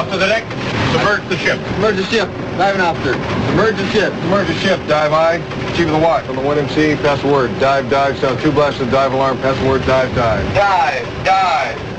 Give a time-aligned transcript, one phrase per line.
[0.00, 0.44] off to the deck.
[0.92, 1.58] Submerge the ship.
[1.74, 2.28] Submerge the ship.
[2.56, 3.12] Diving officer.
[3.48, 4.12] Submerge the ship.
[4.14, 4.80] Submerge the ship.
[4.88, 5.38] Dive I.
[5.76, 6.96] Chief of the watch on the 1MC.
[7.02, 7.50] Pass the word.
[7.60, 8.18] Dive, dive.
[8.18, 9.36] Sound two blasts of dive alarm.
[9.38, 9.84] Pass the word.
[9.86, 10.54] Dive, dive.
[10.54, 11.76] Dive, dive.
[11.76, 11.89] Dive,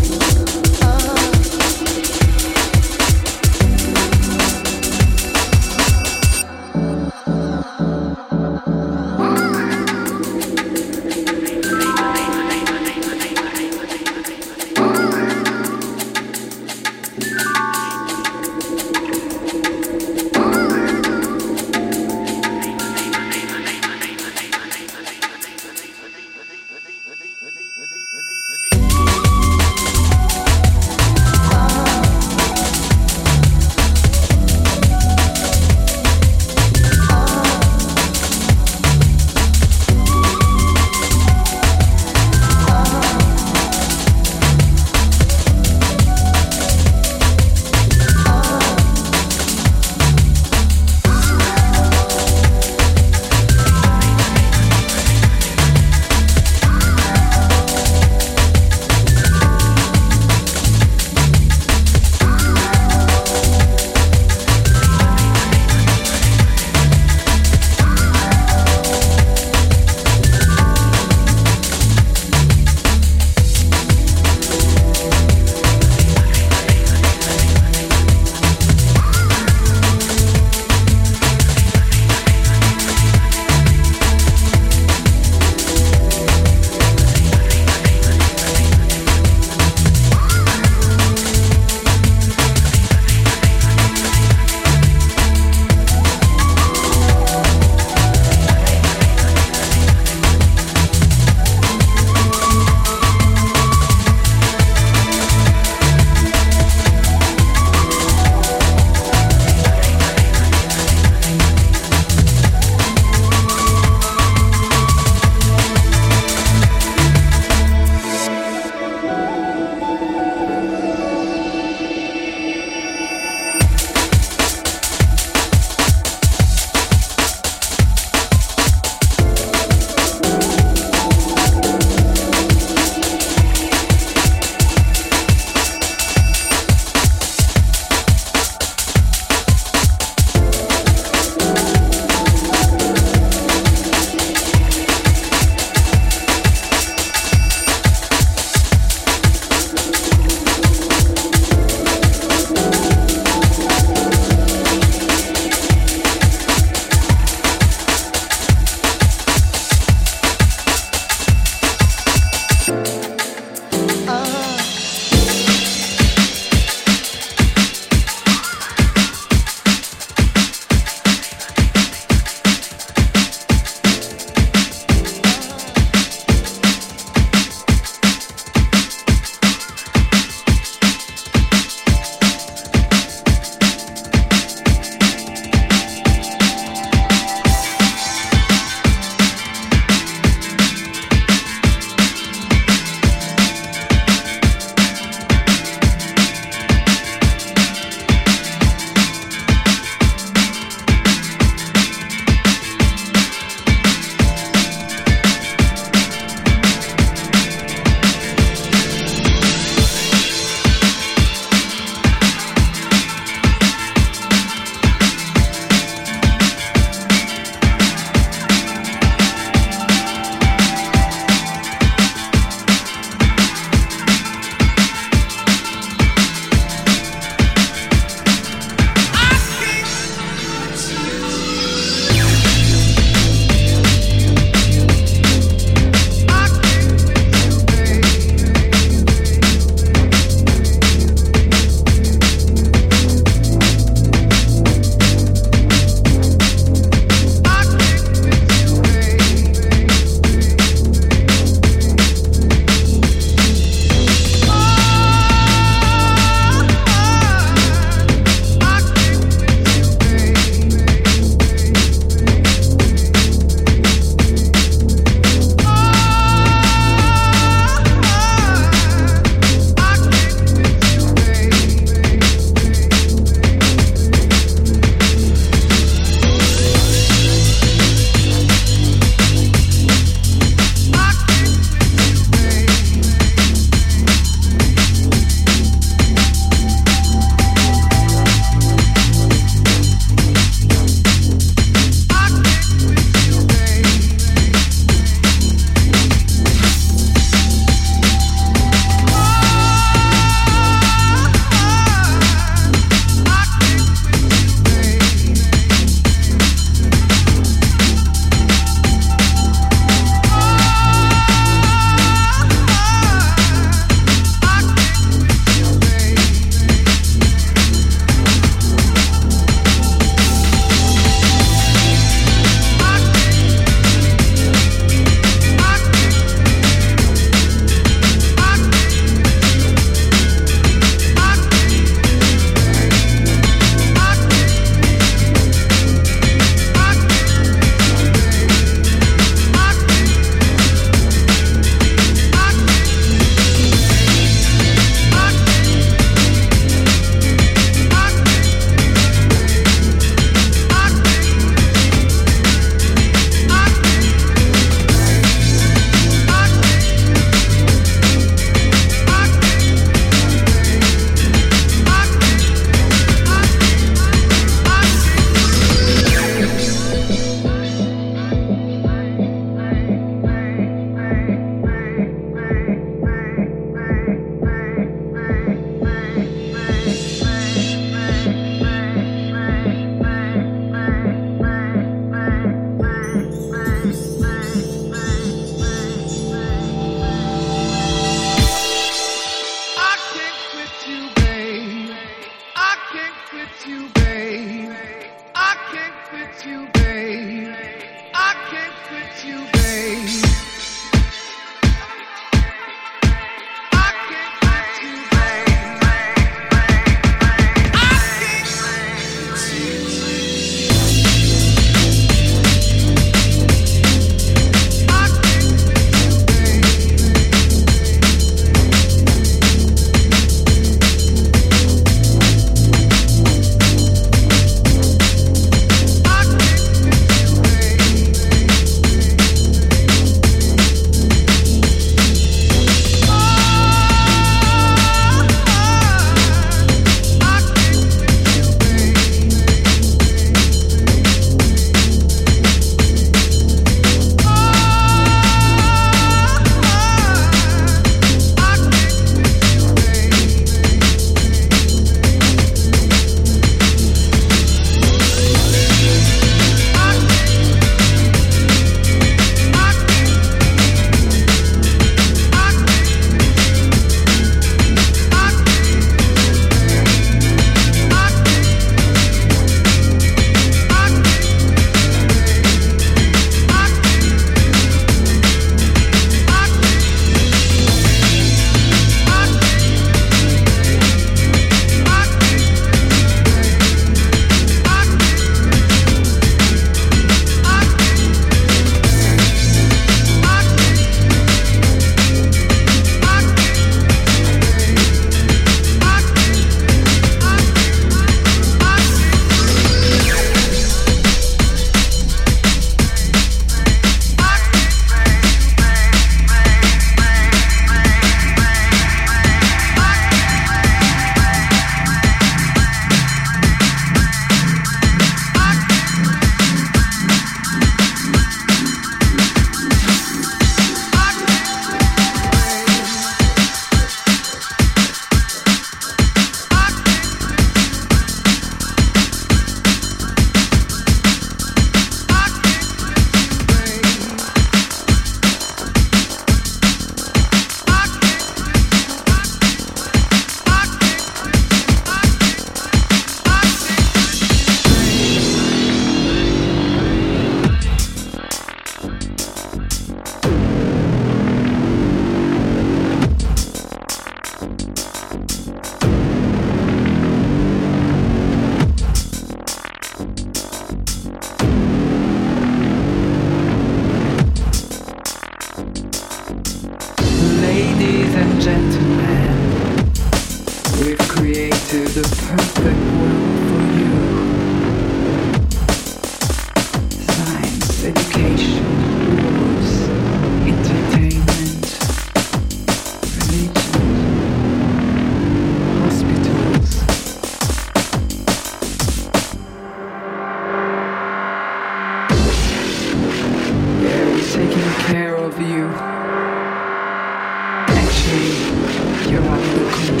[599.90, 600.00] Don't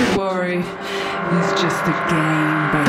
[0.00, 2.79] you worry, it's just a game.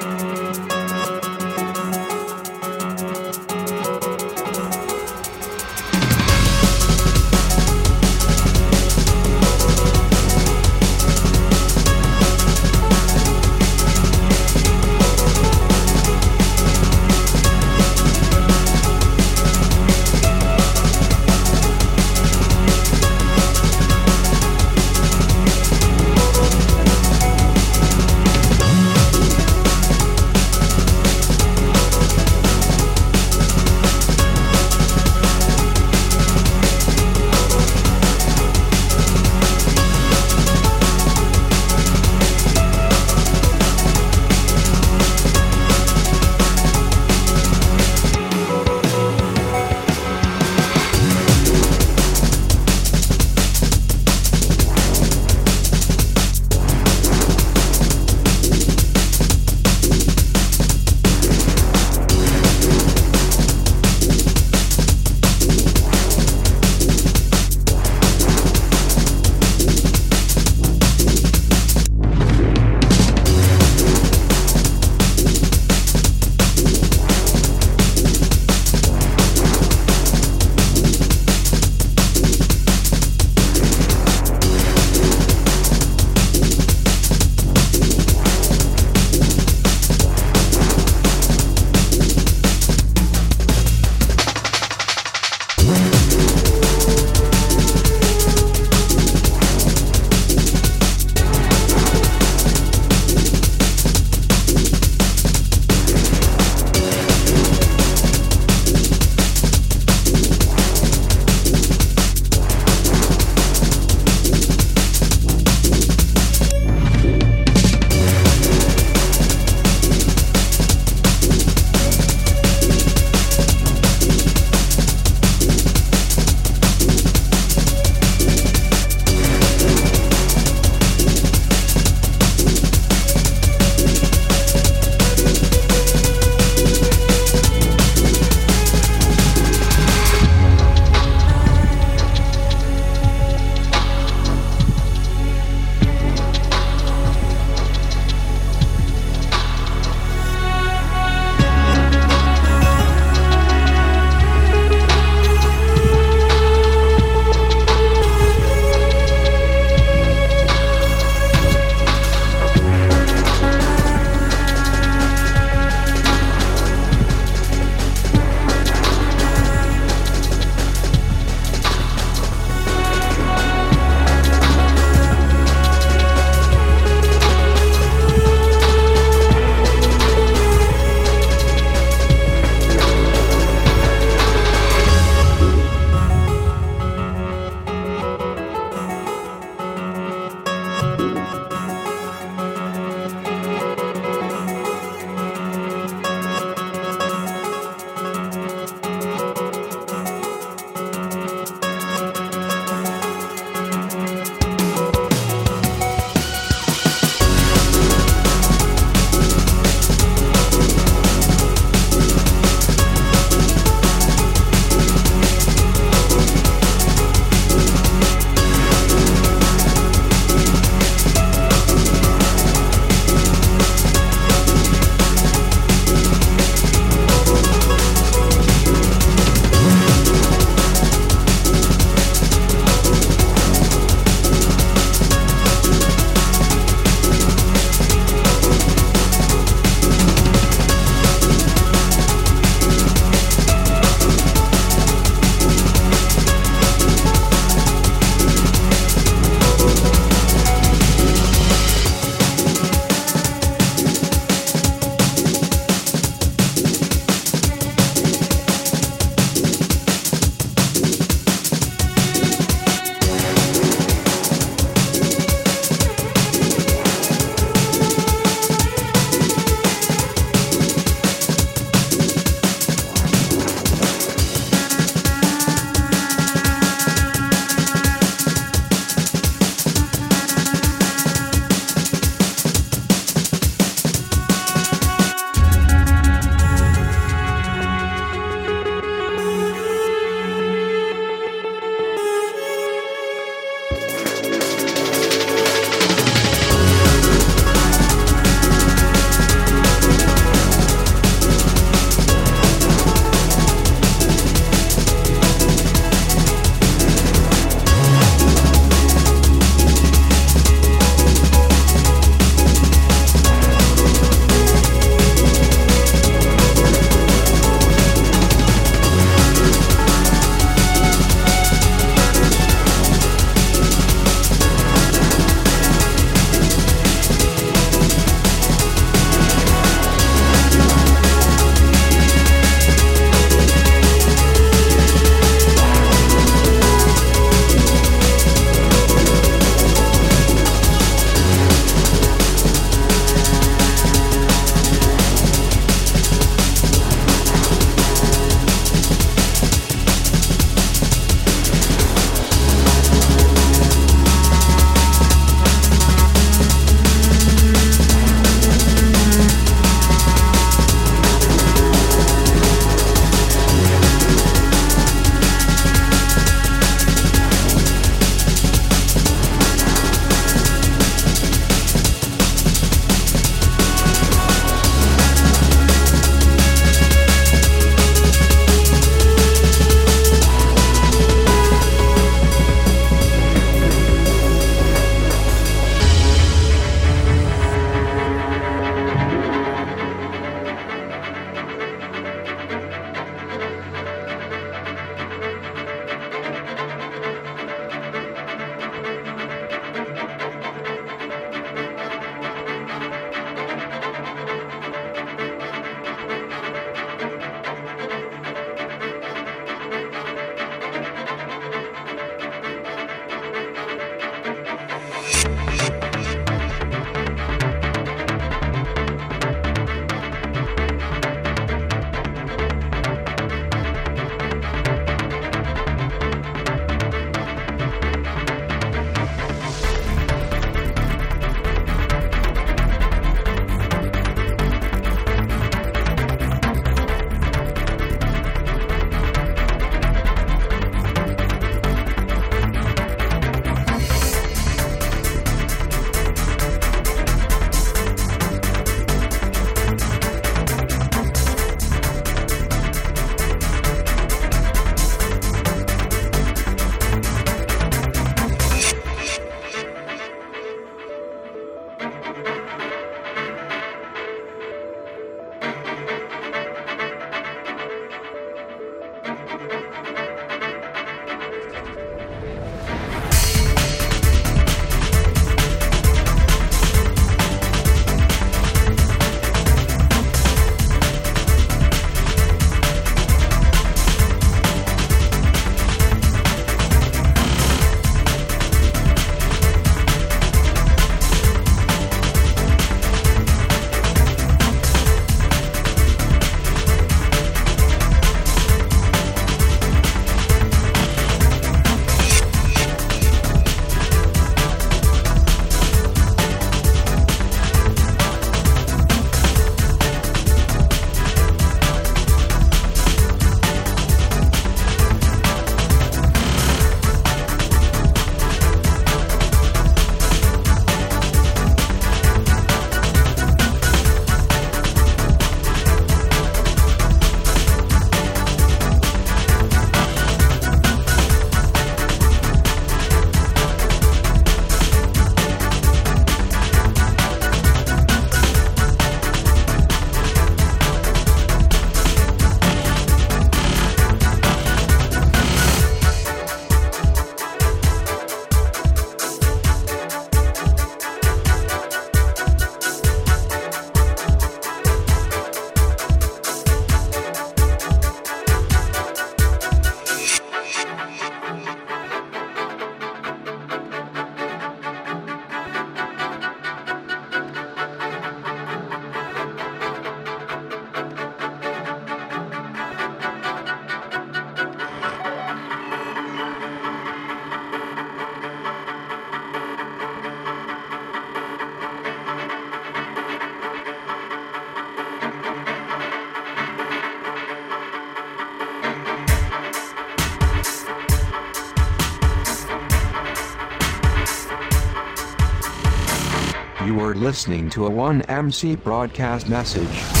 [597.11, 600.00] Listening to a 1MC broadcast message.